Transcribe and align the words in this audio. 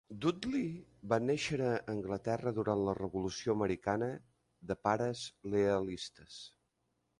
Dudley 0.23 0.69
va 1.11 1.19
néixer 1.25 1.59
a 1.65 1.73
Anglaterra 1.93 2.53
durant 2.61 2.81
la 2.89 2.97
Revolució 3.01 3.57
Americana, 3.59 4.09
de 4.73 4.79
pares 4.89 5.25
lealistes. 5.57 6.43